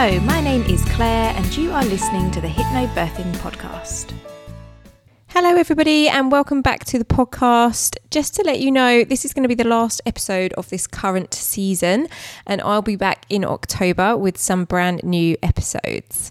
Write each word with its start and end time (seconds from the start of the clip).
Hello, 0.00 0.20
my 0.20 0.40
name 0.40 0.62
is 0.66 0.84
Claire, 0.90 1.34
and 1.34 1.56
you 1.56 1.72
are 1.72 1.84
listening 1.84 2.30
to 2.30 2.40
the 2.40 2.46
Hypnobirthing 2.46 3.32
Podcast. 3.38 4.12
Hello, 5.26 5.56
everybody, 5.56 6.08
and 6.08 6.30
welcome 6.30 6.62
back 6.62 6.84
to 6.84 7.00
the 7.00 7.04
podcast. 7.04 7.96
Just 8.12 8.32
to 8.36 8.44
let 8.44 8.60
you 8.60 8.70
know, 8.70 9.02
this 9.02 9.24
is 9.24 9.32
going 9.32 9.42
to 9.42 9.48
be 9.48 9.56
the 9.56 9.66
last 9.66 10.00
episode 10.06 10.52
of 10.52 10.68
this 10.68 10.86
current 10.86 11.34
season, 11.34 12.06
and 12.46 12.60
I'll 12.60 12.80
be 12.80 12.94
back 12.94 13.26
in 13.28 13.44
October 13.44 14.16
with 14.16 14.38
some 14.38 14.66
brand 14.66 15.02
new 15.02 15.36
episodes. 15.42 16.30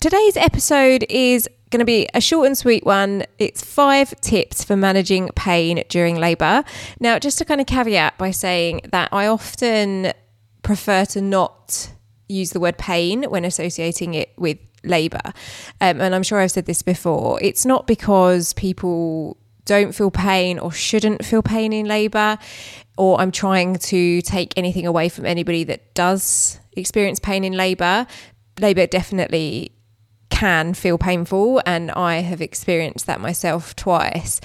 Today's 0.00 0.38
episode 0.38 1.04
is 1.10 1.46
going 1.68 1.80
to 1.80 1.84
be 1.84 2.08
a 2.14 2.22
short 2.22 2.46
and 2.46 2.56
sweet 2.56 2.86
one. 2.86 3.24
It's 3.38 3.62
five 3.62 4.18
tips 4.22 4.64
for 4.64 4.76
managing 4.76 5.28
pain 5.36 5.84
during 5.90 6.16
labour. 6.16 6.64
Now, 7.00 7.18
just 7.18 7.36
to 7.36 7.44
kind 7.44 7.60
of 7.60 7.66
caveat 7.66 8.16
by 8.16 8.30
saying 8.30 8.80
that 8.92 9.10
I 9.12 9.26
often 9.26 10.14
prefer 10.62 11.04
to 11.04 11.20
not 11.20 11.90
use 12.28 12.50
the 12.50 12.60
word 12.60 12.78
pain 12.78 13.24
when 13.24 13.44
associating 13.44 14.14
it 14.14 14.32
with 14.36 14.58
labour. 14.82 15.32
Um, 15.80 16.00
and 16.00 16.14
I'm 16.14 16.22
sure 16.22 16.40
I've 16.40 16.50
said 16.50 16.66
this 16.66 16.82
before. 16.82 17.40
It's 17.42 17.64
not 17.64 17.86
because 17.86 18.52
people 18.54 19.36
don't 19.64 19.94
feel 19.94 20.10
pain 20.10 20.58
or 20.58 20.70
shouldn't 20.70 21.24
feel 21.24 21.42
pain 21.42 21.72
in 21.72 21.86
labour, 21.86 22.38
or 22.96 23.20
I'm 23.20 23.30
trying 23.30 23.76
to 23.76 24.22
take 24.22 24.52
anything 24.56 24.86
away 24.86 25.08
from 25.08 25.26
anybody 25.26 25.64
that 25.64 25.94
does 25.94 26.60
experience 26.76 27.18
pain 27.18 27.44
in 27.44 27.54
labour. 27.54 28.06
Labour 28.60 28.86
definitely 28.86 29.72
can 30.30 30.74
feel 30.74 30.98
painful, 30.98 31.62
and 31.64 31.90
I 31.92 32.16
have 32.16 32.40
experienced 32.40 33.06
that 33.06 33.20
myself 33.20 33.74
twice. 33.74 34.40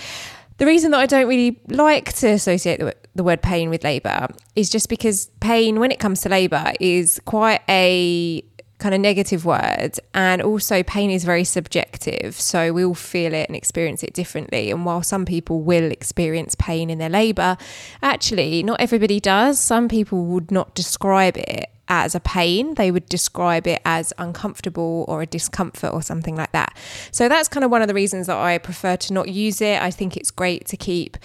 The 0.60 0.66
reason 0.66 0.92
that 0.92 1.00
I 1.00 1.06
don't 1.06 1.28
really 1.28 1.60
like 1.70 2.12
to 2.16 2.28
associate 2.28 2.80
the, 2.80 2.94
the 3.16 3.24
word 3.24 3.42
pain 3.42 3.70
with 3.70 3.86
labour 3.86 4.28
is 4.58 4.70
just 4.70 4.90
because 4.90 5.32
pain, 5.40 5.80
when 5.80 5.90
it 5.90 6.00
comes 6.00 6.20
to 6.22 6.30
labour, 6.30 6.74
is 6.82 7.22
quite 7.24 7.62
a 7.70 8.44
kind 8.80 8.96
of 8.96 9.02
negative 9.02 9.46
word. 9.46 9.92
And 10.14 10.42
also, 10.42 10.84
pain 10.84 11.12
is 11.12 11.24
very 11.24 11.44
subjective. 11.44 12.40
So 12.40 12.74
we 12.74 12.84
all 12.84 12.96
feel 12.96 13.34
it 13.34 13.48
and 13.48 13.56
experience 13.56 14.04
it 14.04 14.14
differently. 14.14 14.72
And 14.72 14.86
while 14.86 15.04
some 15.04 15.26
people 15.26 15.62
will 15.62 15.92
experience 15.92 16.56
pain 16.56 16.90
in 16.90 16.98
their 16.98 17.10
labour, 17.10 17.58
actually, 18.02 18.64
not 18.64 18.82
everybody 18.82 19.20
does. 19.20 19.60
Some 19.60 19.88
people 19.88 20.26
would 20.26 20.50
not 20.50 20.74
describe 20.74 21.38
it 21.38 21.70
as 21.90 22.14
a 22.14 22.20
pain, 22.20 22.76
they 22.76 22.92
would 22.92 23.08
describe 23.08 23.66
it 23.66 23.82
as 23.84 24.14
uncomfortable 24.20 25.06
or 25.08 25.24
a 25.24 25.26
discomfort 25.26 25.92
or 25.92 26.04
something 26.04 26.36
like 26.36 26.52
that. 26.52 26.78
So 27.12 27.28
that's 27.28 27.48
kind 27.48 27.64
of 27.64 27.72
one 27.72 27.82
of 27.82 27.88
the 27.88 27.96
reasons 27.96 28.28
that 28.28 28.38
I 28.38 28.60
prefer 28.60 28.96
to 28.98 29.14
not 29.14 29.28
use 29.30 29.60
it. 29.60 29.82
I 29.82 29.90
think 29.90 30.16
it's 30.16 30.30
great 30.30 30.68
to 30.68 30.78
keep 30.78 31.18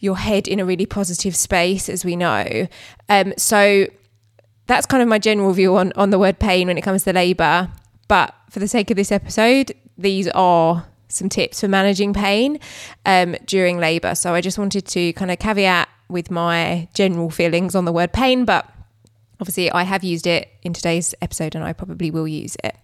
your 0.00 0.16
head 0.16 0.48
in 0.48 0.58
a 0.58 0.64
really 0.64 0.86
positive 0.86 1.36
space, 1.36 1.88
as 1.88 2.04
we 2.04 2.16
know. 2.16 2.66
Um, 3.08 3.34
so 3.36 3.86
that's 4.70 4.86
kind 4.86 5.02
of 5.02 5.08
my 5.08 5.18
general 5.18 5.52
view 5.52 5.76
on, 5.76 5.92
on 5.96 6.10
the 6.10 6.18
word 6.18 6.38
pain 6.38 6.68
when 6.68 6.78
it 6.78 6.82
comes 6.82 7.02
to 7.02 7.12
labour. 7.12 7.68
But 8.06 8.32
for 8.50 8.60
the 8.60 8.68
sake 8.68 8.88
of 8.92 8.96
this 8.96 9.10
episode, 9.10 9.72
these 9.98 10.28
are 10.28 10.86
some 11.08 11.28
tips 11.28 11.60
for 11.60 11.66
managing 11.66 12.14
pain 12.14 12.60
um, 13.04 13.34
during 13.46 13.78
labour. 13.78 14.14
So 14.14 14.32
I 14.32 14.40
just 14.40 14.58
wanted 14.58 14.86
to 14.86 15.12
kind 15.14 15.32
of 15.32 15.40
caveat 15.40 15.88
with 16.08 16.30
my 16.30 16.88
general 16.94 17.30
feelings 17.30 17.74
on 17.74 17.84
the 17.84 17.90
word 17.90 18.12
pain, 18.12 18.44
but 18.44 18.64
obviously 19.40 19.72
I 19.72 19.82
have 19.82 20.04
used 20.04 20.28
it 20.28 20.48
in 20.62 20.72
today's 20.72 21.16
episode 21.20 21.56
and 21.56 21.64
I 21.64 21.72
probably 21.72 22.12
will 22.12 22.28
use 22.28 22.56
it. 22.62 22.76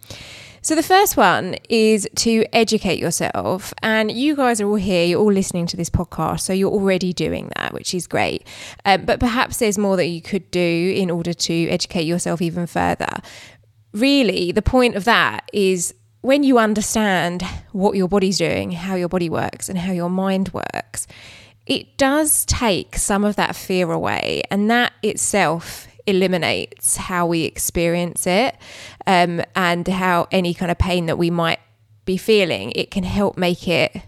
So, 0.67 0.75
the 0.75 0.83
first 0.83 1.17
one 1.17 1.55
is 1.69 2.09
to 2.17 2.45
educate 2.53 2.99
yourself. 2.99 3.73
And 3.85 4.11
you 4.11 4.35
guys 4.35 4.61
are 4.61 4.67
all 4.67 4.75
here, 4.75 5.05
you're 5.05 5.21
all 5.21 5.33
listening 5.33 5.69
to 5.69 5.77
this 5.77 5.89
podcast, 5.89 6.41
so 6.41 6.53
you're 6.53 6.73
already 6.73 7.13
doing 7.13 7.53
that, 7.55 7.73
which 7.73 7.95
is 7.95 8.09
great. 8.09 8.45
Um, 8.85 9.05
but 9.05 9.21
perhaps 9.21 9.59
there's 9.59 9.79
more 9.79 9.97
that 9.97 10.07
you 10.07 10.21
could 10.21 10.51
do 10.51 10.93
in 10.97 11.09
order 11.09 11.33
to 11.33 11.69
educate 11.69 12.03
yourself 12.03 12.43
even 12.43 12.67
further. 12.67 13.07
Really, 13.93 14.51
the 14.51 14.61
point 14.61 14.97
of 14.97 15.05
that 15.05 15.49
is 15.53 15.95
when 16.23 16.43
you 16.43 16.59
understand 16.59 17.45
what 17.71 17.97
your 17.97 18.09
body's 18.09 18.39
doing, 18.39 18.73
how 18.73 18.97
your 18.97 19.09
body 19.09 19.31
works, 19.31 19.69
and 19.69 19.79
how 19.79 19.93
your 19.93 20.11
mind 20.11 20.53
works, 20.53 21.07
it 21.67 21.97
does 21.97 22.45
take 22.45 22.97
some 22.97 23.23
of 23.23 23.37
that 23.37 23.55
fear 23.55 23.93
away. 23.93 24.43
And 24.51 24.69
that 24.69 24.95
itself 25.05 25.87
eliminates 26.07 26.97
how 26.97 27.27
we 27.27 27.43
experience 27.45 28.27
it 28.27 28.57
um, 29.07 29.43
and 29.55 29.87
how 29.87 30.27
any 30.31 30.55
kind 30.55 30.71
of 30.71 30.79
pain 30.79 31.07
that 31.07 31.19
we 31.19 31.31
might 31.31 31.61
be 32.05 32.17
feeling, 32.17 32.73
it 32.75 32.91
can 32.91 33.05
help 33.05 33.37
make 33.37 33.69
it 33.69 34.03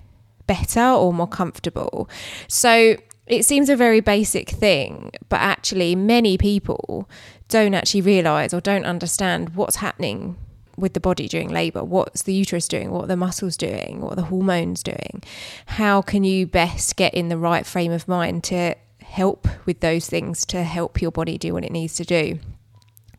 better 0.46 0.80
or 0.80 1.12
more 1.12 1.28
comfortable. 1.28 2.08
So 2.46 2.96
it 3.26 3.44
seems 3.44 3.68
a 3.68 3.76
very 3.76 4.00
basic 4.00 4.50
thing, 4.50 5.10
but 5.28 5.40
actually, 5.40 5.94
many 5.94 6.38
people 6.38 7.08
don't 7.48 7.74
actually 7.74 8.02
realize 8.02 8.52
or 8.52 8.60
don't 8.60 8.84
understand 8.84 9.54
what's 9.54 9.76
happening 9.76 10.36
with 10.76 10.94
the 10.94 11.00
body 11.00 11.26
during 11.26 11.48
labor. 11.48 11.82
What's 11.82 12.22
the 12.22 12.32
uterus 12.32 12.68
doing? 12.68 12.90
What 12.90 13.04
are 13.04 13.08
the 13.08 13.16
muscles 13.16 13.56
doing? 13.56 14.00
What 14.00 14.12
are 14.12 14.16
the 14.16 14.22
hormones 14.22 14.82
doing? 14.82 15.22
How 15.66 16.02
can 16.02 16.24
you 16.24 16.46
best 16.46 16.94
get 16.96 17.14
in 17.14 17.28
the 17.28 17.38
right 17.38 17.66
frame 17.66 17.90
of 17.90 18.06
mind 18.06 18.44
to 18.44 18.76
help 19.08 19.48
with 19.64 19.80
those 19.80 20.08
things 20.08 20.44
to 20.44 20.62
help 20.62 21.00
your 21.00 21.10
body 21.10 21.38
do 21.38 21.54
what 21.54 21.64
it 21.64 21.72
needs 21.72 21.94
to 21.94 22.04
do. 22.04 22.38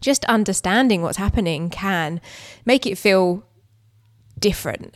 Just 0.02 0.26
understanding 0.26 1.02
what's 1.02 1.18
happening 1.18 1.70
can 1.70 2.22
make 2.66 2.86
it 2.86 2.98
feel 2.98 3.44
different. 4.40 4.96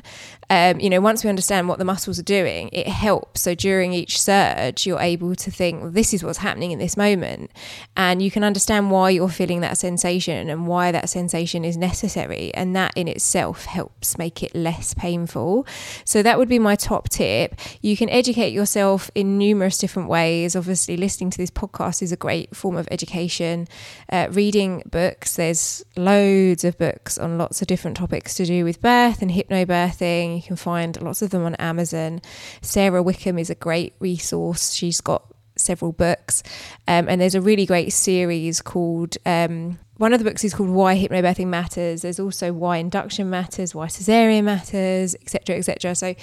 Um, 0.54 0.80
you 0.80 0.88
know, 0.88 1.02
once 1.02 1.24
we 1.24 1.32
understand 1.32 1.68
what 1.68 1.80
the 1.80 1.86
muscles 1.86 2.20
are 2.20 2.30
doing, 2.40 2.70
it 2.72 2.88
helps. 2.88 3.42
So 3.42 3.56
during 3.56 3.92
each 3.92 4.22
surge, 4.22 4.86
you're 4.86 5.00
able 5.00 5.34
to 5.34 5.50
think, 5.50 5.82
well, 5.82 5.90
this 5.90 6.14
is 6.14 6.24
what's 6.24 6.38
happening 6.38 6.70
in 6.70 6.78
this 6.78 6.96
moment. 6.96 7.50
And 7.98 8.22
you 8.22 8.30
can 8.30 8.44
understand 8.44 8.92
why 8.92 9.10
you're 9.10 9.30
feeling 9.30 9.62
that 9.62 9.80
sensation 9.80 10.52
and 10.52 10.68
why 10.68 10.92
that 10.92 11.10
sensation 11.10 11.66
is 11.66 11.76
necessary. 11.76 12.54
And 12.54 12.76
that 12.76 12.94
in 12.96 13.08
itself 13.08 13.66
helps 13.66 14.20
make 14.20 14.44
it 14.44 14.54
less 14.54 14.94
painful. 14.94 15.66
So 16.06 16.22
that 16.22 16.38
would 16.38 16.50
be 16.50 16.60
my 16.60 16.76
top 16.76 17.10
tip. 17.10 17.56
You 17.82 17.98
can 17.98 18.10
educate 18.12 18.54
yourself 18.54 19.10
in 19.16 19.40
numerous 19.40 19.80
different 19.80 20.08
ways. 20.08 20.56
Obviously, 20.56 20.98
listening 20.98 21.32
to 21.32 21.40
this 21.40 21.50
podcast 21.50 22.04
is 22.04 22.12
a 22.12 22.18
great 22.18 22.56
form 22.56 22.78
of 22.78 22.88
education. 22.92 23.68
Uh, 24.08 24.28
reading 24.30 24.84
books, 24.86 25.36
there's 25.36 25.84
loads 25.98 26.64
of 26.64 26.78
books 26.78 27.18
on 27.18 27.40
lots 27.40 27.60
of 27.64 27.68
different 27.68 27.98
topics 27.98 28.36
to 28.36 28.46
do 28.46 28.64
with 28.64 28.84
birth 28.84 29.24
and 29.24 29.32
hypnobirthing. 29.32 30.43
Can 30.46 30.56
find 30.56 31.02
lots 31.02 31.22
of 31.22 31.30
them 31.30 31.44
on 31.46 31.56
Amazon. 31.56 32.22
Sara 32.62 33.02
Wickham 33.02 33.40
is 33.40 33.50
a 33.50 33.56
great 33.56 33.94
resource. 34.00 34.74
She's 34.74 35.02
got 35.02 35.26
several 35.56 35.92
books, 35.92 36.44
um, 36.88 37.08
and 37.08 37.22
there's 37.22 37.36
a 37.36 37.42
really 37.42 37.66
great 37.66 37.94
series 37.94 38.62
called. 38.62 39.18
Um, 39.26 39.80
one 39.98 40.12
of 40.12 40.20
the 40.20 40.26
books 40.26 40.44
is 40.44 40.54
called 40.54 40.70
Why 40.70 40.98
Hypnobirthing 40.98 41.48
Matters. 41.48 42.02
There's 42.02 42.20
also 42.20 42.52
Why 42.52 42.78
Induction 42.78 43.30
Matters, 43.30 43.76
Why 43.76 43.86
Cesarean 43.86 44.44
Matters, 44.44 45.16
etc., 45.16 45.58
etc. 45.58 45.96
So 45.96 46.16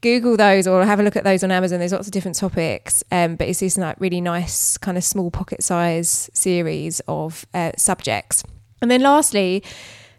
Google 0.00 0.36
those 0.36 0.66
or 0.66 0.84
have 0.84 1.00
a 1.00 1.02
look 1.02 1.16
at 1.16 1.24
those 1.24 1.42
on 1.42 1.50
Amazon. 1.50 1.80
There's 1.80 1.92
lots 1.92 2.06
of 2.06 2.12
different 2.12 2.36
topics, 2.36 3.02
um, 3.10 3.36
but 3.36 3.48
it's 3.48 3.60
this 3.60 3.76
like 3.76 4.00
really 4.00 4.20
nice 4.20 4.78
kind 4.78 4.96
of 4.96 5.02
small 5.02 5.30
pocket 5.30 5.62
size 5.62 6.30
series 6.32 7.00
of 7.08 7.44
uh, 7.52 7.72
subjects. 7.76 8.44
And 8.80 8.90
then 8.90 9.00
lastly, 9.00 9.64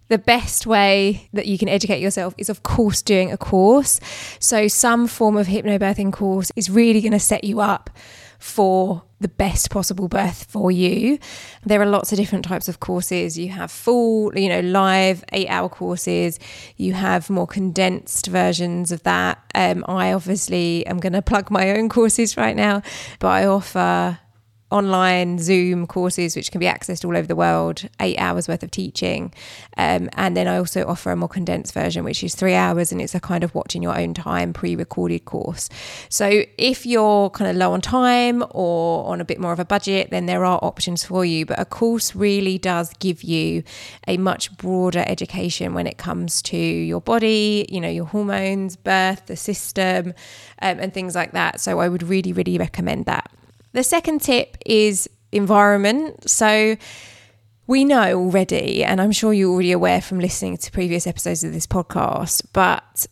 the 0.09 0.17
best 0.17 0.67
way 0.67 1.29
that 1.33 1.47
you 1.47 1.57
can 1.57 1.69
educate 1.69 2.01
yourself 2.01 2.33
is, 2.37 2.49
of 2.49 2.63
course, 2.63 3.01
doing 3.01 3.31
a 3.31 3.37
course. 3.37 3.99
So, 4.39 4.67
some 4.67 5.07
form 5.07 5.37
of 5.37 5.47
hypnobirthing 5.47 6.11
course 6.11 6.51
is 6.55 6.69
really 6.69 7.01
going 7.01 7.13
to 7.13 7.19
set 7.19 7.43
you 7.43 7.61
up 7.61 7.89
for 8.39 9.03
the 9.19 9.27
best 9.27 9.69
possible 9.69 10.07
birth 10.07 10.45
for 10.49 10.71
you. 10.71 11.19
There 11.65 11.81
are 11.81 11.85
lots 11.85 12.11
of 12.11 12.17
different 12.17 12.45
types 12.45 12.69
of 12.69 12.79
courses. 12.79 13.37
You 13.37 13.49
have 13.49 13.69
full, 13.69 14.37
you 14.37 14.47
know, 14.47 14.61
live 14.61 15.23
eight 15.33 15.49
hour 15.49 15.67
courses. 15.67 16.39
You 16.77 16.93
have 16.93 17.29
more 17.29 17.47
condensed 17.47 18.27
versions 18.27 18.91
of 18.91 19.03
that. 19.03 19.43
Um, 19.53 19.83
I 19.87 20.13
obviously 20.13 20.85
am 20.87 20.99
going 20.99 21.13
to 21.13 21.21
plug 21.21 21.51
my 21.51 21.71
own 21.71 21.89
courses 21.89 22.37
right 22.37 22.55
now, 22.55 22.81
but 23.19 23.27
I 23.27 23.45
offer 23.45 24.19
online 24.71 25.39
Zoom 25.39 25.87
courses 25.87 26.35
which 26.35 26.51
can 26.51 26.59
be 26.59 26.65
accessed 26.65 27.03
all 27.03 27.17
over 27.17 27.27
the 27.27 27.35
world, 27.35 27.87
eight 27.99 28.17
hours 28.17 28.47
worth 28.47 28.63
of 28.63 28.71
teaching. 28.71 29.33
Um, 29.77 30.09
and 30.13 30.37
then 30.37 30.47
I 30.47 30.57
also 30.57 30.85
offer 30.85 31.11
a 31.11 31.15
more 31.15 31.29
condensed 31.29 31.73
version, 31.73 32.03
which 32.03 32.23
is 32.23 32.35
three 32.35 32.53
hours 32.53 32.91
and 32.91 33.01
it's 33.01 33.15
a 33.15 33.19
kind 33.19 33.43
of 33.43 33.53
watch 33.55 33.75
in 33.75 33.81
your 33.81 33.97
own 33.97 34.13
time 34.13 34.53
pre 34.53 34.75
recorded 34.75 35.25
course. 35.25 35.69
So 36.09 36.43
if 36.57 36.85
you're 36.85 37.29
kind 37.31 37.49
of 37.49 37.57
low 37.57 37.73
on 37.73 37.81
time 37.81 38.43
or 38.51 39.07
on 39.07 39.21
a 39.21 39.25
bit 39.25 39.39
more 39.39 39.53
of 39.53 39.59
a 39.59 39.65
budget, 39.65 40.11
then 40.11 40.27
there 40.27 40.45
are 40.45 40.59
options 40.61 41.03
for 41.03 41.25
you. 41.25 41.45
But 41.45 41.59
a 41.59 41.65
course 41.65 42.15
really 42.15 42.57
does 42.57 42.93
give 42.99 43.23
you 43.23 43.63
a 44.07 44.17
much 44.17 44.55
broader 44.57 45.03
education 45.07 45.73
when 45.73 45.87
it 45.87 45.97
comes 45.97 46.41
to 46.43 46.57
your 46.57 47.01
body, 47.01 47.65
you 47.69 47.81
know, 47.81 47.89
your 47.89 48.05
hormones, 48.05 48.75
birth, 48.75 49.25
the 49.25 49.35
system, 49.35 50.13
um, 50.61 50.79
and 50.79 50.93
things 50.93 51.15
like 51.15 51.31
that. 51.31 51.59
So 51.59 51.79
I 51.79 51.89
would 51.89 52.03
really, 52.03 52.33
really 52.33 52.57
recommend 52.57 53.05
that. 53.05 53.31
The 53.73 53.83
second 53.83 54.21
tip 54.21 54.57
is 54.65 55.09
environment. 55.31 56.29
So 56.29 56.75
we 57.67 57.85
know 57.85 58.19
already, 58.19 58.83
and 58.83 58.99
I'm 58.99 59.11
sure 59.11 59.31
you're 59.31 59.51
already 59.51 59.71
aware 59.71 60.01
from 60.01 60.19
listening 60.19 60.57
to 60.57 60.71
previous 60.71 61.05
episodes 61.05 61.43
of 61.43 61.53
this 61.53 61.67
podcast, 61.67 62.43
but 62.51 63.05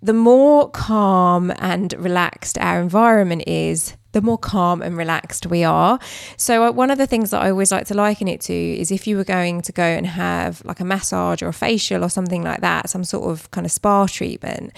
the 0.00 0.12
more 0.12 0.70
calm 0.70 1.52
and 1.58 1.92
relaxed 1.94 2.56
our 2.58 2.80
environment 2.80 3.42
is, 3.48 3.96
the 4.12 4.22
more 4.22 4.38
calm 4.38 4.82
and 4.82 4.96
relaxed 4.96 5.46
we 5.46 5.64
are. 5.64 5.98
So, 6.36 6.64
uh, 6.64 6.72
one 6.72 6.90
of 6.90 6.98
the 6.98 7.06
things 7.06 7.30
that 7.30 7.42
I 7.42 7.50
always 7.50 7.72
like 7.72 7.86
to 7.88 7.94
liken 7.94 8.28
it 8.28 8.40
to 8.42 8.54
is 8.54 8.92
if 8.92 9.06
you 9.06 9.16
were 9.16 9.24
going 9.24 9.62
to 9.62 9.72
go 9.72 9.82
and 9.82 10.06
have 10.06 10.64
like 10.64 10.80
a 10.80 10.84
massage 10.84 11.42
or 11.42 11.48
a 11.48 11.52
facial 11.52 12.04
or 12.04 12.08
something 12.08 12.42
like 12.42 12.60
that, 12.60 12.88
some 12.88 13.04
sort 13.04 13.28
of 13.28 13.50
kind 13.50 13.66
of 13.66 13.72
spa 13.72 14.06
treatment. 14.06 14.72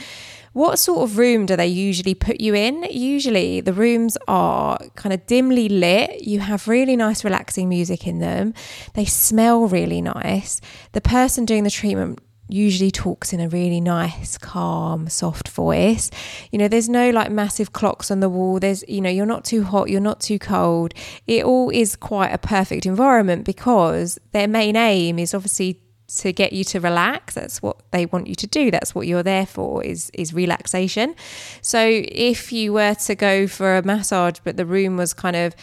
What 0.52 0.80
sort 0.80 1.02
of 1.02 1.16
room 1.16 1.46
do 1.46 1.54
they 1.54 1.68
usually 1.68 2.14
put 2.14 2.40
you 2.40 2.54
in? 2.54 2.82
Usually, 2.90 3.60
the 3.60 3.72
rooms 3.72 4.18
are 4.26 4.78
kind 4.96 5.12
of 5.12 5.24
dimly 5.26 5.68
lit. 5.68 6.22
You 6.22 6.40
have 6.40 6.66
really 6.66 6.96
nice, 6.96 7.22
relaxing 7.22 7.68
music 7.68 8.06
in 8.06 8.18
them. 8.18 8.54
They 8.94 9.04
smell 9.04 9.66
really 9.66 10.02
nice. 10.02 10.60
The 10.90 11.00
person 11.00 11.44
doing 11.44 11.62
the 11.62 11.70
treatment 11.70 12.18
usually 12.48 12.90
talks 12.90 13.32
in 13.32 13.38
a 13.38 13.48
really 13.48 13.80
nice, 13.80 14.36
calm, 14.36 15.08
soft 15.08 15.48
voice. 15.48 16.10
You 16.50 16.58
know, 16.58 16.68
there's 16.68 16.88
no 16.88 17.10
like 17.10 17.30
massive 17.30 17.72
clocks 17.72 18.10
on 18.10 18.18
the 18.18 18.28
wall. 18.28 18.58
There's, 18.58 18.84
you 18.88 19.00
know, 19.00 19.10
you're 19.10 19.26
not 19.26 19.44
too 19.44 19.62
hot, 19.62 19.88
you're 19.88 20.00
not 20.00 20.20
too 20.20 20.40
cold. 20.40 20.92
It 21.28 21.44
all 21.44 21.70
is 21.70 21.94
quite 21.94 22.32
a 22.32 22.38
perfect 22.38 22.86
environment 22.86 23.44
because 23.44 24.18
their 24.32 24.48
main 24.48 24.74
aim 24.74 25.18
is 25.20 25.32
obviously 25.32 25.80
to 26.16 26.32
get 26.32 26.52
you 26.52 26.64
to 26.64 26.80
relax 26.80 27.34
that's 27.34 27.62
what 27.62 27.76
they 27.90 28.06
want 28.06 28.26
you 28.26 28.34
to 28.34 28.46
do 28.46 28.70
that's 28.70 28.94
what 28.94 29.06
you're 29.06 29.22
there 29.22 29.46
for 29.46 29.82
is 29.84 30.10
is 30.14 30.32
relaxation 30.32 31.14
so 31.60 31.80
if 31.82 32.52
you 32.52 32.72
were 32.72 32.94
to 32.94 33.14
go 33.14 33.46
for 33.46 33.76
a 33.76 33.82
massage 33.82 34.38
but 34.44 34.56
the 34.56 34.66
room 34.66 34.96
was 34.96 35.14
kind 35.14 35.36
of 35.36 35.54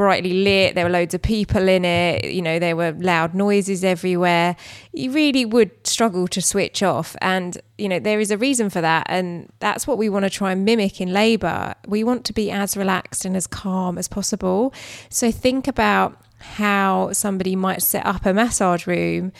brightly 0.00 0.32
lit, 0.32 0.74
there 0.74 0.84
were 0.86 0.90
loads 0.90 1.12
of 1.12 1.20
people 1.20 1.68
in 1.68 1.84
it, 1.84 2.24
you 2.24 2.40
know, 2.40 2.58
there 2.58 2.74
were 2.74 2.92
loud 2.92 3.34
noises 3.34 3.84
everywhere. 3.84 4.56
You 4.94 5.10
really 5.10 5.44
would 5.44 5.70
struggle 5.86 6.26
to 6.28 6.40
switch 6.40 6.82
off. 6.82 7.16
And, 7.20 7.58
you 7.76 7.86
know, 7.86 7.98
there 7.98 8.18
is 8.18 8.30
a 8.30 8.38
reason 8.38 8.70
for 8.70 8.80
that. 8.80 9.06
And 9.10 9.52
that's 9.58 9.86
what 9.86 9.98
we 9.98 10.08
want 10.08 10.24
to 10.24 10.30
try 10.30 10.52
and 10.52 10.64
mimic 10.64 11.02
in 11.02 11.12
labour. 11.12 11.74
We 11.86 12.02
want 12.02 12.24
to 12.26 12.32
be 12.32 12.50
as 12.50 12.78
relaxed 12.78 13.26
and 13.26 13.36
as 13.36 13.46
calm 13.46 13.98
as 13.98 14.08
possible. 14.08 14.72
So 15.10 15.30
think 15.30 15.68
about 15.68 16.16
how 16.38 17.12
somebody 17.12 17.54
might 17.54 17.82
set 17.82 18.06
up 18.06 18.24
a 18.24 18.32
massage 18.32 18.86
room 18.86 19.32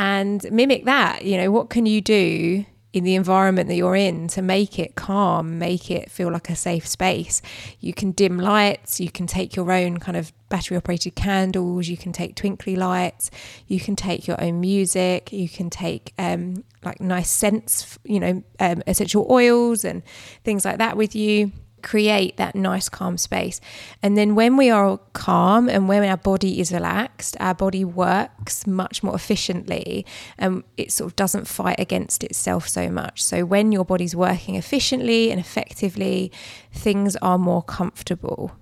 and 0.00 0.50
mimic 0.50 0.86
that. 0.86 1.26
You 1.26 1.36
know, 1.36 1.50
what 1.50 1.68
can 1.68 1.84
you 1.84 2.00
do 2.00 2.64
in 2.94 3.04
the 3.04 3.14
environment 3.14 3.68
that 3.68 3.76
you're 3.76 3.94
in 3.94 4.26
to 4.26 4.42
make 4.42 4.78
it 4.78 4.96
calm, 4.96 5.58
make 5.58 5.90
it 5.90 6.10
feel 6.10 6.32
like 6.32 6.48
a 6.48 6.56
safe 6.56 6.86
space. 6.86 7.40
You 7.78 7.92
can 7.92 8.10
dim 8.10 8.38
lights, 8.38 8.98
you 8.98 9.10
can 9.10 9.28
take 9.28 9.54
your 9.54 9.70
own 9.70 9.98
kind 9.98 10.16
of 10.16 10.32
battery 10.48 10.76
operated 10.76 11.14
candles, 11.14 11.86
you 11.86 11.96
can 11.96 12.12
take 12.12 12.34
twinkly 12.34 12.74
lights, 12.74 13.30
you 13.68 13.78
can 13.78 13.94
take 13.94 14.26
your 14.26 14.42
own 14.42 14.58
music, 14.58 15.32
you 15.32 15.48
can 15.48 15.70
take 15.70 16.14
um, 16.18 16.64
like 16.82 17.00
nice 17.00 17.30
scents, 17.30 17.98
you 18.02 18.18
know, 18.18 18.42
um, 18.58 18.82
essential 18.88 19.26
oils 19.30 19.84
and 19.84 20.02
things 20.42 20.64
like 20.64 20.78
that 20.78 20.96
with 20.96 21.14
you 21.14 21.52
create 21.82 22.36
that 22.36 22.54
nice 22.54 22.88
calm 22.88 23.18
space. 23.18 23.60
And 24.02 24.16
then 24.16 24.34
when 24.34 24.56
we 24.56 24.70
are 24.70 24.98
calm 25.12 25.68
and 25.68 25.88
when 25.88 26.04
our 26.04 26.16
body 26.16 26.60
is 26.60 26.72
relaxed, 26.72 27.36
our 27.40 27.54
body 27.54 27.84
works 27.84 28.66
much 28.66 29.02
more 29.02 29.14
efficiently 29.14 30.06
and 30.38 30.64
it 30.76 30.92
sort 30.92 31.10
of 31.10 31.16
doesn't 31.16 31.46
fight 31.46 31.78
against 31.78 32.24
itself 32.24 32.68
so 32.68 32.90
much. 32.90 33.22
So 33.22 33.44
when 33.44 33.72
your 33.72 33.84
body's 33.84 34.14
working 34.16 34.54
efficiently 34.54 35.30
and 35.30 35.40
effectively, 35.40 36.32
things 36.72 37.16
are 37.16 37.38
more 37.38 37.62
comfortable. 37.62 38.52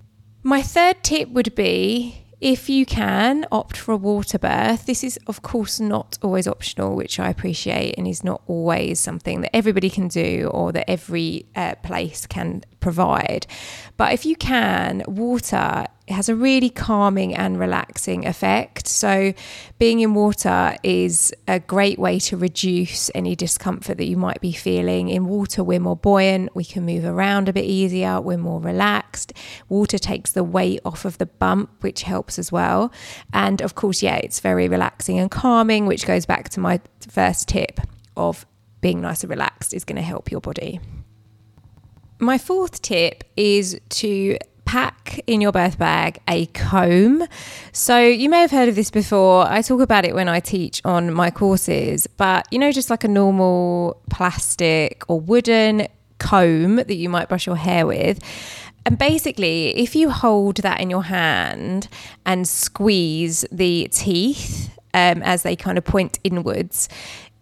My 0.43 0.61
third 0.61 1.03
tip 1.03 1.29
would 1.29 1.53
be 1.55 2.25
if 2.41 2.69
you 2.69 2.85
can 2.85 3.45
opt 3.51 3.75
for 3.75 3.91
a 3.91 3.97
water 3.97 4.39
birth, 4.39 4.85
this 4.85 5.03
is, 5.03 5.19
of 5.27 5.41
course, 5.41 5.79
not 5.79 6.17
always 6.21 6.47
optional, 6.47 6.95
which 6.95 7.19
I 7.19 7.29
appreciate, 7.29 7.95
and 7.97 8.07
is 8.07 8.23
not 8.23 8.41
always 8.47 8.99
something 8.99 9.41
that 9.41 9.55
everybody 9.55 9.89
can 9.89 10.07
do 10.07 10.49
or 10.53 10.71
that 10.71 10.89
every 10.89 11.45
uh, 11.55 11.75
place 11.75 12.25
can 12.25 12.63
provide. 12.79 13.45
But 13.97 14.13
if 14.13 14.25
you 14.25 14.35
can, 14.37 15.03
water 15.05 15.85
has 16.11 16.29
a 16.29 16.35
really 16.35 16.69
calming 16.69 17.35
and 17.35 17.59
relaxing 17.59 18.25
effect. 18.25 18.87
So, 18.87 19.33
being 19.77 19.99
in 19.99 20.13
water 20.13 20.75
is 20.83 21.33
a 21.47 21.59
great 21.59 21.99
way 21.99 22.19
to 22.19 22.37
reduce 22.37 23.11
any 23.13 23.35
discomfort 23.35 23.97
that 23.97 24.07
you 24.07 24.17
might 24.17 24.41
be 24.41 24.51
feeling. 24.51 25.09
In 25.09 25.25
water, 25.25 25.63
we're 25.63 25.79
more 25.79 25.95
buoyant, 25.95 26.55
we 26.55 26.63
can 26.63 26.85
move 26.85 27.05
around 27.05 27.49
a 27.49 27.53
bit 27.53 27.65
easier, 27.65 28.19
we're 28.21 28.37
more 28.37 28.59
relaxed. 28.59 29.33
Water 29.67 29.97
takes 29.97 30.31
the 30.31 30.43
weight 30.43 30.79
off 30.85 31.05
of 31.05 31.17
the 31.17 31.25
bump, 31.25 31.69
which 31.81 32.03
helps 32.03 32.39
as 32.39 32.51
well. 32.51 32.91
And 33.33 33.61
of 33.61 33.75
course, 33.75 34.01
yeah, 34.01 34.17
it's 34.17 34.39
very 34.39 34.67
relaxing 34.67 35.19
and 35.19 35.29
calming, 35.29 35.85
which 35.85 36.05
goes 36.05 36.25
back 36.25 36.49
to 36.49 36.59
my 36.59 36.81
first 37.07 37.47
tip 37.47 37.79
of 38.15 38.45
being 38.81 39.01
nice 39.01 39.23
and 39.23 39.29
relaxed 39.29 39.73
is 39.73 39.83
going 39.83 39.97
to 39.97 40.01
help 40.01 40.31
your 40.31 40.41
body. 40.41 40.79
My 42.19 42.37
fourth 42.37 42.81
tip 42.81 43.23
is 43.37 43.79
to 43.89 44.37
pack 44.69 45.19
in 45.25 45.41
your 45.41 45.51
birth 45.51 45.79
bag 45.79 46.19
a 46.27 46.45
comb. 46.47 47.23
So, 47.71 47.99
you 47.99 48.29
may 48.29 48.41
have 48.41 48.51
heard 48.51 48.69
of 48.69 48.75
this 48.75 48.91
before. 48.91 49.47
I 49.47 49.63
talk 49.63 49.81
about 49.81 50.05
it 50.05 50.13
when 50.13 50.29
I 50.29 50.39
teach 50.39 50.79
on 50.85 51.11
my 51.11 51.31
courses, 51.31 52.05
but 52.05 52.47
you 52.51 52.59
know, 52.59 52.71
just 52.71 52.91
like 52.91 53.03
a 53.03 53.07
normal 53.07 53.99
plastic 54.11 55.01
or 55.07 55.19
wooden 55.19 55.87
comb 56.19 56.75
that 56.75 56.93
you 56.93 57.09
might 57.09 57.29
brush 57.29 57.47
your 57.47 57.55
hair 57.55 57.87
with. 57.87 58.19
And 58.85 58.95
basically, 58.95 59.75
if 59.75 59.95
you 59.95 60.11
hold 60.11 60.57
that 60.57 60.79
in 60.79 60.91
your 60.91 61.05
hand 61.05 61.87
and 62.23 62.47
squeeze 62.47 63.45
the 63.51 63.89
teeth 63.91 64.69
um, 64.93 65.23
as 65.23 65.41
they 65.41 65.55
kind 65.55 65.79
of 65.79 65.83
point 65.83 66.19
inwards, 66.23 66.89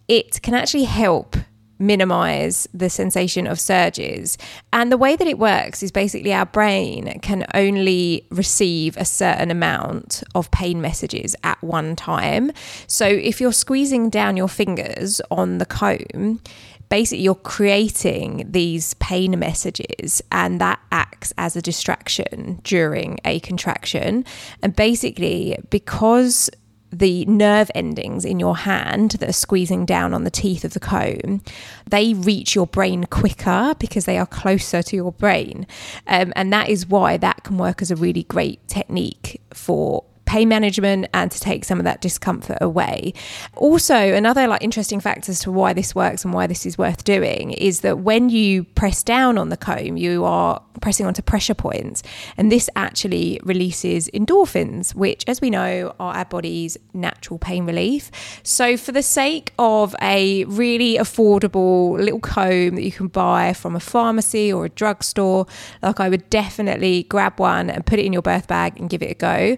it 0.07 0.41
can 0.41 0.53
actually 0.53 0.85
help 0.85 1.35
minimize 1.79 2.67
the 2.73 2.89
sensation 2.89 3.47
of 3.47 3.59
surges. 3.59 4.37
And 4.73 4.91
the 4.91 4.97
way 4.97 5.15
that 5.15 5.27
it 5.27 5.39
works 5.39 5.83
is 5.83 5.91
basically 5.91 6.33
our 6.33 6.45
brain 6.45 7.19
can 7.21 7.45
only 7.53 8.27
receive 8.31 8.97
a 8.97 9.05
certain 9.05 9.51
amount 9.51 10.23
of 10.35 10.51
pain 10.51 10.81
messages 10.81 11.35
at 11.43 11.61
one 11.63 11.95
time. 11.95 12.51
So 12.87 13.05
if 13.05 13.39
you're 13.41 13.53
squeezing 13.53 14.09
down 14.09 14.37
your 14.37 14.49
fingers 14.49 15.21
on 15.31 15.57
the 15.57 15.65
comb, 15.65 16.41
basically 16.89 17.23
you're 17.23 17.35
creating 17.35 18.45
these 18.49 18.93
pain 18.95 19.37
messages 19.37 20.21
and 20.31 20.61
that 20.61 20.79
acts 20.91 21.33
as 21.37 21.55
a 21.55 21.61
distraction 21.61 22.59
during 22.63 23.19
a 23.25 23.39
contraction 23.41 24.25
and 24.63 24.75
basically 24.75 25.57
because 25.69 26.49
the 26.91 27.25
nerve 27.25 27.69
endings 27.75 28.23
in 28.25 28.39
your 28.39 28.57
hand 28.57 29.11
that 29.11 29.29
are 29.29 29.33
squeezing 29.33 29.85
down 29.85 30.13
on 30.13 30.23
the 30.23 30.31
teeth 30.31 30.63
of 30.63 30.73
the 30.73 30.79
comb, 30.79 31.41
they 31.89 32.13
reach 32.13 32.55
your 32.55 32.67
brain 32.67 33.05
quicker 33.05 33.75
because 33.79 34.05
they 34.05 34.17
are 34.17 34.25
closer 34.25 34.81
to 34.81 34.95
your 34.95 35.11
brain. 35.11 35.67
Um, 36.07 36.31
and 36.35 36.51
that 36.53 36.69
is 36.69 36.87
why 36.87 37.17
that 37.17 37.43
can 37.43 37.57
work 37.57 37.81
as 37.81 37.91
a 37.91 37.95
really 37.95 38.23
great 38.23 38.65
technique 38.67 39.41
for 39.53 40.03
pain 40.27 40.49
management 40.49 41.07
and 41.13 41.31
to 41.31 41.39
take 41.39 41.65
some 41.65 41.79
of 41.79 41.85
that 41.85 42.01
discomfort 42.01 42.57
away. 42.61 43.13
Also, 43.55 43.95
another 43.95 44.45
like 44.47 44.61
interesting 44.61 44.99
fact 44.99 45.29
as 45.29 45.39
to 45.39 45.51
why 45.51 45.73
this 45.73 45.95
works 45.95 46.23
and 46.23 46.33
why 46.33 46.45
this 46.45 46.65
is 46.65 46.77
worth 46.77 47.03
doing 47.03 47.51
is 47.53 47.79
that 47.81 47.99
when 47.99 48.29
you 48.29 48.63
press 48.63 49.01
down 49.01 49.37
on 49.37 49.49
the 49.49 49.57
comb, 49.57 49.97
you 49.97 50.25
are 50.25 50.61
pressing 50.81 51.05
onto 51.05 51.21
pressure 51.21 51.53
points, 51.53 52.03
and 52.35 52.51
this 52.51 52.69
actually 52.75 53.39
releases 53.43 54.09
endorphins, 54.09 54.93
which, 54.93 55.23
as 55.27 55.41
we 55.41 55.49
know, 55.49 55.95
are 55.99 56.15
our 56.15 56.25
body's 56.25 56.77
natural 56.93 57.39
pain 57.39 57.65
relief. 57.65 58.11
So, 58.43 58.77
for 58.77 58.91
the 58.91 59.01
sake 59.01 59.53
of 59.57 59.95
a 60.01 60.43
really 60.45 60.97
affordable 60.97 61.97
little 61.97 62.19
comb 62.19 62.75
that 62.75 62.83
you 62.83 62.91
can 62.91 63.07
buy 63.07 63.53
from 63.53 63.75
a 63.75 63.79
pharmacy 63.79 64.51
or 64.51 64.65
a 64.65 64.69
drugstore, 64.69 65.47
like 65.81 65.99
I 65.99 66.09
would 66.09 66.29
definitely 66.29 67.03
grab 67.03 67.39
one 67.39 67.69
and 67.69 67.85
put 67.85 67.97
it 67.97 68.05
in 68.05 68.13
your 68.13 68.21
birth 68.21 68.47
bag 68.47 68.77
and 68.77 68.89
give 68.89 69.01
it 69.01 69.11
a 69.11 69.15
go. 69.15 69.57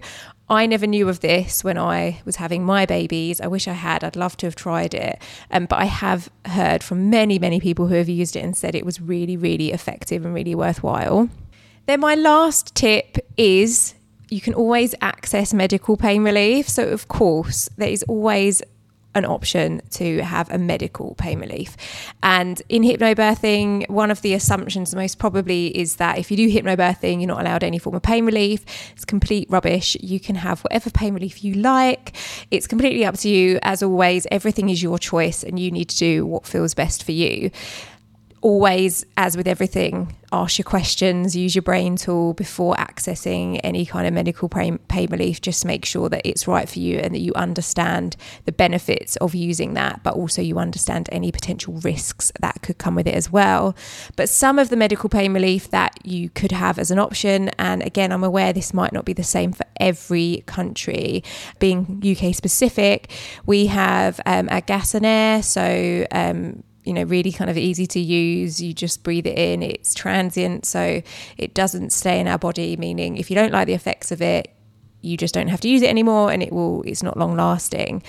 I 0.50 0.66
never 0.66 0.86
knew 0.86 1.08
of 1.08 1.20
this 1.20 1.62
when 1.62 1.78
I 1.78 2.20
was 2.24 2.36
having 2.36 2.64
my 2.64 2.84
babies. 2.84 3.40
I 3.40 3.46
wish 3.46 3.68
I 3.68 3.72
had. 3.72 4.02
I'd 4.02 4.16
love 4.16 4.36
to 4.38 4.46
have 4.46 4.56
tried 4.56 4.94
it. 4.94 5.22
Um, 5.52 5.66
but 5.66 5.78
I 5.78 5.84
have 5.84 6.28
heard 6.44 6.82
from 6.82 7.08
many, 7.08 7.38
many 7.38 7.60
people 7.60 7.86
who 7.86 7.94
have 7.94 8.08
used 8.08 8.34
it 8.34 8.44
and 8.44 8.56
said 8.56 8.74
it 8.74 8.84
was 8.84 9.00
really, 9.00 9.36
really 9.36 9.70
effective 9.70 10.24
and 10.24 10.34
really 10.34 10.56
worthwhile. 10.56 11.28
Then 11.86 12.00
my 12.00 12.16
last 12.16 12.74
tip 12.74 13.18
is 13.36 13.94
you 14.28 14.40
can 14.40 14.52
always 14.54 14.92
access 15.00 15.54
medical 15.54 15.96
pain 15.96 16.24
relief. 16.24 16.68
So, 16.68 16.88
of 16.88 17.06
course, 17.06 17.68
there 17.76 17.88
is 17.88 18.02
always 18.04 18.60
an 19.14 19.24
option 19.24 19.80
to 19.90 20.22
have 20.22 20.50
a 20.50 20.58
medical 20.58 21.14
pain 21.16 21.40
relief. 21.40 21.76
And 22.22 22.62
in 22.68 22.82
hypnobirthing, 22.82 23.88
one 23.90 24.10
of 24.10 24.22
the 24.22 24.34
assumptions 24.34 24.94
most 24.94 25.18
probably 25.18 25.76
is 25.76 25.96
that 25.96 26.18
if 26.18 26.30
you 26.30 26.36
do 26.36 26.48
hypnobirthing, 26.48 27.18
you're 27.20 27.28
not 27.28 27.40
allowed 27.40 27.64
any 27.64 27.78
form 27.78 27.96
of 27.96 28.02
pain 28.02 28.24
relief. 28.24 28.64
It's 28.92 29.04
complete 29.04 29.48
rubbish. 29.50 29.96
You 30.00 30.20
can 30.20 30.36
have 30.36 30.60
whatever 30.60 30.90
pain 30.90 31.14
relief 31.14 31.42
you 31.42 31.54
like. 31.54 32.16
It's 32.50 32.66
completely 32.66 33.04
up 33.04 33.16
to 33.18 33.28
you. 33.28 33.58
As 33.62 33.82
always, 33.82 34.26
everything 34.30 34.68
is 34.68 34.82
your 34.82 34.98
choice 34.98 35.42
and 35.42 35.58
you 35.58 35.70
need 35.70 35.88
to 35.88 35.96
do 35.96 36.26
what 36.26 36.46
feels 36.46 36.74
best 36.74 37.02
for 37.02 37.12
you 37.12 37.50
always, 38.42 39.04
as 39.16 39.36
with 39.36 39.46
everything, 39.46 40.16
ask 40.32 40.58
your 40.58 40.64
questions, 40.64 41.36
use 41.36 41.54
your 41.54 41.62
brain 41.62 41.96
tool 41.96 42.32
before 42.34 42.74
accessing 42.76 43.60
any 43.62 43.84
kind 43.84 44.06
of 44.06 44.14
medical 44.14 44.48
pain, 44.48 44.78
pain, 44.88 45.08
relief. 45.10 45.40
Just 45.40 45.64
make 45.64 45.84
sure 45.84 46.08
that 46.08 46.22
it's 46.24 46.46
right 46.46 46.68
for 46.68 46.78
you 46.78 46.98
and 46.98 47.14
that 47.14 47.20
you 47.20 47.34
understand 47.34 48.16
the 48.44 48.52
benefits 48.52 49.16
of 49.16 49.34
using 49.34 49.74
that, 49.74 50.02
but 50.02 50.14
also 50.14 50.40
you 50.40 50.58
understand 50.58 51.08
any 51.12 51.30
potential 51.32 51.74
risks 51.82 52.32
that 52.40 52.62
could 52.62 52.78
come 52.78 52.94
with 52.94 53.06
it 53.06 53.14
as 53.14 53.30
well. 53.30 53.76
But 54.16 54.28
some 54.28 54.58
of 54.58 54.70
the 54.70 54.76
medical 54.76 55.10
pain 55.10 55.34
relief 55.34 55.70
that 55.70 55.98
you 56.04 56.30
could 56.30 56.52
have 56.52 56.78
as 56.78 56.90
an 56.90 56.98
option, 56.98 57.50
and 57.58 57.82
again, 57.82 58.12
I'm 58.12 58.24
aware 58.24 58.52
this 58.52 58.72
might 58.72 58.92
not 58.92 59.04
be 59.04 59.12
the 59.12 59.24
same 59.24 59.52
for 59.52 59.66
every 59.78 60.44
country, 60.46 61.24
being 61.58 62.02
UK 62.04 62.34
specific, 62.34 63.10
we 63.44 63.66
have 63.66 64.20
um, 64.24 64.48
a 64.50 64.60
gas 64.60 64.94
and 64.94 65.04
air, 65.04 65.42
so 65.42 66.06
um, 66.12 66.62
you 66.84 66.92
know, 66.92 67.02
really 67.02 67.32
kind 67.32 67.50
of 67.50 67.58
easy 67.58 67.86
to 67.86 68.00
use. 68.00 68.60
You 68.60 68.72
just 68.72 69.02
breathe 69.02 69.26
it 69.26 69.38
in. 69.38 69.62
It's 69.62 69.94
transient, 69.94 70.64
so 70.66 71.02
it 71.36 71.54
doesn't 71.54 71.90
stay 71.92 72.18
in 72.20 72.26
our 72.26 72.38
body, 72.38 72.76
meaning 72.76 73.16
if 73.16 73.30
you 73.30 73.36
don't 73.36 73.52
like 73.52 73.66
the 73.66 73.74
effects 73.74 74.10
of 74.10 74.22
it, 74.22 74.54
you 75.02 75.16
just 75.16 75.34
don't 75.34 75.48
have 75.48 75.60
to 75.60 75.68
use 75.68 75.82
it 75.82 75.88
anymore 75.88 76.30
and 76.30 76.42
it 76.42 76.52
will 76.52 76.82
it's 76.82 77.02
not 77.02 77.16
long 77.16 77.36
lasting. 77.36 78.02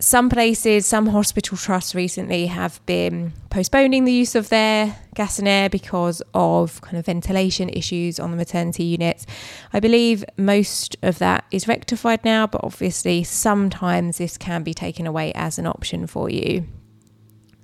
Some 0.00 0.28
places, 0.28 0.84
some 0.84 1.06
hospital 1.06 1.56
trusts 1.56 1.94
recently 1.94 2.46
have 2.46 2.84
been 2.84 3.32
postponing 3.48 4.04
the 4.04 4.12
use 4.12 4.34
of 4.34 4.48
their 4.48 4.96
gas 5.14 5.38
and 5.38 5.46
air 5.46 5.70
because 5.70 6.20
of 6.34 6.80
kind 6.82 6.98
of 6.98 7.06
ventilation 7.06 7.68
issues 7.70 8.18
on 8.18 8.30
the 8.30 8.36
maternity 8.36 8.84
units. 8.84 9.24
I 9.72 9.80
believe 9.80 10.24
most 10.36 10.96
of 11.02 11.20
that 11.20 11.44
is 11.50 11.68
rectified 11.68 12.24
now, 12.24 12.46
but 12.46 12.62
obviously 12.64 13.22
sometimes 13.22 14.18
this 14.18 14.36
can 14.36 14.62
be 14.62 14.74
taken 14.74 15.06
away 15.06 15.32
as 15.34 15.58
an 15.58 15.66
option 15.66 16.06
for 16.06 16.28
you. 16.28 16.66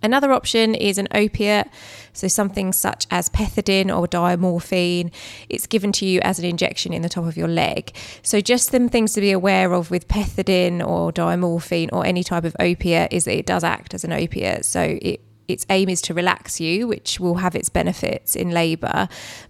Another 0.03 0.33
option 0.33 0.75
is 0.75 0.99
an 0.99 1.09
opiate, 1.13 1.69
so 2.13 2.29
something 2.29 2.73
such 2.73 3.07
as 3.11 3.29
pethidine 3.29 3.95
or 3.95 4.07
diamorphine. 4.07 5.13
It's 5.49 5.67
given 5.67 5.93
to 5.93 6.07
you 6.07 6.21
as 6.23 6.39
an 6.39 6.45
injection 6.45 6.93
in 6.93 7.03
the 7.03 7.09
top 7.09 7.25
of 7.25 7.37
your 7.37 7.49
leg. 7.49 7.95
So, 8.23 8.41
just 8.41 8.71
some 8.71 8.89
things 8.89 9.13
to 9.15 9.21
be 9.21 9.31
aware 9.31 9.73
of 9.73 9.91
with 9.91 10.09
pethidine 10.09 10.87
or 10.87 11.13
diamorphine 11.13 11.91
or 11.93 12.07
any 12.07 12.25
type 12.25 12.45
of 12.45 12.57
opiate 12.59 13.13
is 13.13 13.25
that 13.25 13.37
it 13.37 13.47
does 13.47 13.65
act 13.65 13.95
as 13.95 14.05
an 14.05 14.13
opiate. 14.13 14.65
So, 14.65 14.99
it 15.03 15.21
its 15.49 15.67
aim 15.69 15.89
is 15.89 16.01
to 16.03 16.15
relax 16.15 16.61
you, 16.61 16.87
which 16.87 17.19
will 17.19 17.37
have 17.37 17.57
its 17.57 17.69
benefits 17.69 18.37
in 18.37 18.51
labour, 18.51 19.09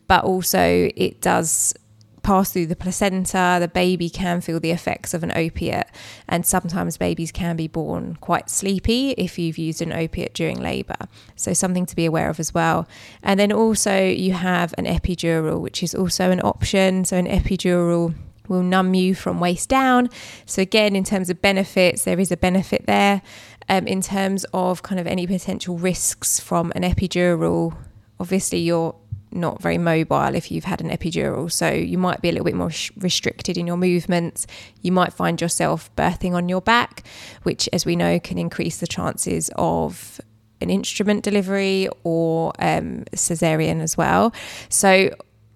but 0.08 0.24
also 0.24 0.90
it 0.96 1.20
does 1.20 1.74
pass 2.22 2.52
through 2.52 2.66
the 2.66 2.76
placenta, 2.76 3.58
the 3.60 3.68
baby 3.68 4.10
can 4.10 4.40
feel 4.40 4.60
the 4.60 4.70
effects 4.70 5.14
of 5.14 5.22
an 5.22 5.32
opiate, 5.34 5.88
and 6.28 6.44
sometimes 6.44 6.96
babies 6.96 7.32
can 7.32 7.56
be 7.56 7.68
born 7.68 8.16
quite 8.20 8.50
sleepy 8.50 9.10
if 9.12 9.38
you've 9.38 9.58
used 9.58 9.82
an 9.82 9.92
opiate 9.92 10.34
during 10.34 10.60
labour. 10.60 10.96
So, 11.36 11.52
something 11.52 11.86
to 11.86 11.96
be 11.96 12.06
aware 12.06 12.30
of 12.30 12.40
as 12.40 12.54
well. 12.54 12.88
And 13.22 13.38
then 13.38 13.52
also, 13.52 14.04
you 14.04 14.32
have 14.32 14.74
an 14.78 14.86
epidural, 14.86 15.60
which 15.60 15.82
is 15.82 15.94
also 15.94 16.30
an 16.30 16.40
option. 16.40 17.04
So, 17.04 17.16
an 17.16 17.26
epidural 17.26 18.14
will 18.48 18.62
numb 18.62 18.94
you 18.94 19.14
from 19.14 19.40
waist 19.40 19.68
down. 19.68 20.10
So, 20.44 20.60
again, 20.60 20.96
in 20.96 21.04
terms 21.04 21.30
of 21.30 21.40
benefits, 21.40 22.04
there 22.04 22.20
is 22.20 22.30
a 22.32 22.36
benefit 22.36 22.86
there. 22.86 23.22
Um, 23.68 23.86
in 23.86 24.00
terms 24.02 24.44
of 24.52 24.82
kind 24.82 25.00
of 25.00 25.06
any 25.06 25.26
potential 25.26 25.78
risks 25.78 26.40
from 26.40 26.72
an 26.74 26.82
epidural, 26.82 27.76
obviously, 28.18 28.58
you're 28.58 28.94
not 29.32 29.62
very 29.62 29.78
mobile 29.78 30.34
if 30.34 30.50
you've 30.50 30.64
had 30.64 30.80
an 30.80 30.90
epidural. 30.90 31.50
So 31.50 31.70
you 31.70 31.98
might 31.98 32.20
be 32.20 32.28
a 32.28 32.32
little 32.32 32.44
bit 32.44 32.54
more 32.54 32.70
sh- 32.70 32.90
restricted 32.96 33.56
in 33.56 33.66
your 33.66 33.76
movements. 33.76 34.46
You 34.82 34.92
might 34.92 35.12
find 35.12 35.40
yourself 35.40 35.94
birthing 35.96 36.32
on 36.32 36.48
your 36.48 36.60
back, 36.60 37.04
which, 37.42 37.68
as 37.72 37.86
we 37.86 37.96
know, 37.96 38.18
can 38.18 38.38
increase 38.38 38.78
the 38.78 38.86
chances 38.86 39.50
of 39.56 40.20
an 40.60 40.70
instrument 40.70 41.24
delivery 41.24 41.88
or 42.04 42.52
um, 42.58 43.04
cesarean 43.14 43.80
as 43.80 43.96
well. 43.96 44.32
So 44.68 45.10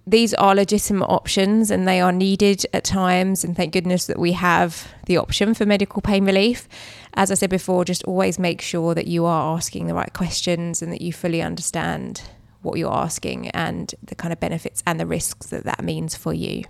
these 0.07 0.35
are 0.35 0.55
legitimate 0.55 1.07
options 1.07 1.71
and 1.71 1.89
they 1.89 2.01
are 2.01 2.13
needed 2.13 2.65
at 2.73 2.85
times. 2.85 3.45
And 3.45 3.57
thank 3.57 3.73
goodness 3.73 4.07
that 4.07 4.19
we 4.19 4.33
have 4.33 4.89
the 5.07 5.17
option 5.17 5.55
for 5.55 5.67
medical 5.67 6.03
pain 6.03 6.25
relief. 6.25 6.69
As 7.15 7.31
I 7.31 7.35
said 7.35 7.51
before, 7.51 7.85
just 7.85 8.05
always 8.05 8.39
make 8.39 8.61
sure 8.61 8.95
that 8.95 9.07
you 9.07 9.25
are 9.25 9.57
asking 9.57 9.87
the 9.87 9.95
right 9.95 10.13
questions 10.13 10.83
and 10.83 10.93
that 10.93 11.01
you 11.01 11.13
fully 11.13 11.41
understand 11.41 12.23
what 12.65 12.79
you're 12.79 12.93
asking 12.93 13.49
and 13.51 13.95
the 14.03 14.15
kind 14.15 14.33
of 14.33 14.41
benefits 14.41 14.83
and 14.87 14.99
the 14.99 15.07
risks 15.07 15.49
that 15.49 15.65
that 15.65 15.83
means 15.83 16.15
for 16.15 16.33
you. 16.33 16.65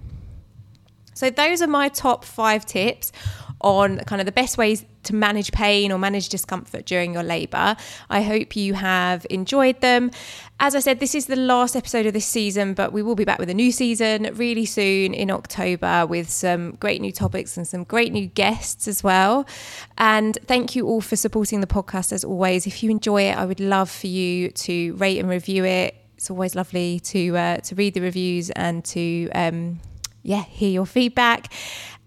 So, 1.15 1.31
those 1.31 1.63
are 1.63 1.67
my 1.67 1.89
top 1.89 2.25
five 2.25 2.67
tips 2.67 3.13
on 3.65 3.99
kind 4.01 4.21
of 4.21 4.27
the 4.27 4.33
best 4.33 4.59
ways 4.59 4.85
to 5.05 5.15
manage 5.15 5.51
pain 5.53 5.91
or 5.91 5.99
manage 5.99 6.29
discomfort 6.29 6.85
during 6.85 7.15
your 7.15 7.23
labour. 7.23 7.77
I 8.11 8.21
hope 8.23 8.57
you 8.57 8.75
have 8.75 9.27
enjoyed 9.31 9.81
them. 9.81 10.11
As 10.61 10.75
I 10.75 10.81
said, 10.81 11.01
this 11.01 11.15
is 11.15 11.27
the 11.27 11.37
last 11.37 11.75
episode 11.75 12.07
of 12.07 12.13
this 12.13 12.27
season, 12.27 12.75
but 12.75 12.93
we 12.93 13.03
will 13.03 13.15
be 13.15 13.25
back 13.25 13.39
with 13.39 13.49
a 13.51 13.55
new 13.55 13.73
season 13.73 14.31
really 14.35 14.67
soon 14.67 15.15
in 15.15 15.31
October 15.31 16.07
with 16.07 16.29
some 16.29 16.73
great 16.73 17.01
new 17.01 17.13
topics 17.13 17.57
and 17.57 17.67
some 17.67 17.85
great 17.85 18.13
new 18.13 18.27
guests 18.27 18.87
as 18.87 19.03
well. 19.03 19.47
And 19.97 20.39
thank 20.45 20.77
you 20.77 20.87
all 20.87 21.01
for 21.01 21.17
supporting 21.17 21.61
the 21.61 21.67
podcast 21.67 22.13
as 22.13 22.23
always. 22.23 22.67
If 22.67 22.83
you 22.83 22.91
enjoy 22.91 23.23
it, 23.23 23.37
I 23.37 23.47
would 23.47 23.61
love 23.61 23.91
for 23.91 24.09
you 24.09 24.51
to 24.51 24.95
rate 24.95 25.19
and 25.19 25.29
review 25.29 25.65
it. 25.65 25.95
It's 26.17 26.31
always 26.31 26.55
lovely 26.55 27.01
to 27.01 27.37
uh, 27.37 27.57
to 27.59 27.75
read 27.75 27.95
the 27.95 28.01
reviews 28.01 28.51
and 28.51 28.85
to 28.87 29.29
um, 29.35 29.81
yeah 30.25 30.43
hear 30.43 30.71
your 30.71 30.87
feedback. 30.87 31.53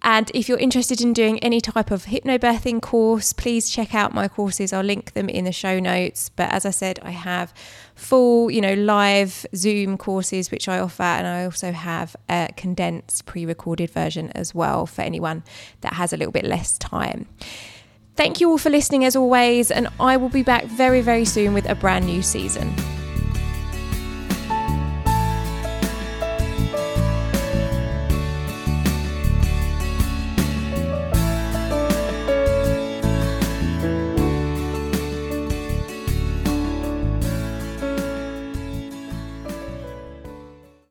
And 0.03 0.29
if 0.33 0.47
you're 0.47 0.59
interested 0.59 1.01
in 1.01 1.12
doing 1.12 1.39
any 1.39 1.59
type 1.59 1.89
of 1.89 2.05
hypnobirthing 2.05 2.81
course, 2.81 3.33
please 3.33 3.69
check 3.69 3.95
out 3.95 4.13
my 4.13 4.27
courses. 4.27 4.71
I'll 4.71 4.83
link 4.83 5.13
them 5.13 5.27
in 5.27 5.45
the 5.45 5.51
show 5.51 5.79
notes. 5.79 6.29
But 6.29 6.51
as 6.51 6.65
I 6.65 6.69
said, 6.69 7.00
I 7.01 7.12
have 7.12 7.51
full, 7.95 8.51
you 8.51 8.62
know, 8.62 8.75
live 8.75 9.45
Zoom 9.55 9.97
courses 9.97 10.51
which 10.51 10.67
I 10.67 10.79
offer, 10.79 11.03
and 11.03 11.25
I 11.25 11.45
also 11.45 11.71
have 11.71 12.15
a 12.29 12.50
condensed 12.55 13.25
pre-recorded 13.25 13.89
version 13.89 14.31
as 14.36 14.53
well 14.53 14.86
for 14.86 15.01
anyone 15.01 15.43
that 15.81 15.93
has 15.93 16.13
a 16.13 16.17
little 16.17 16.31
bit 16.31 16.45
less 16.45 16.77
time. 16.77 17.27
Thank 18.15 18.39
you 18.39 18.50
all 18.50 18.57
for 18.57 18.69
listening 18.69 19.03
as 19.03 19.15
always, 19.15 19.71
and 19.71 19.88
I 20.00 20.17
will 20.17 20.29
be 20.29 20.43
back 20.43 20.65
very, 20.65 21.01
very 21.01 21.25
soon 21.25 21.53
with 21.53 21.67
a 21.67 21.75
brand 21.75 22.05
new 22.05 22.21
season. 22.21 22.74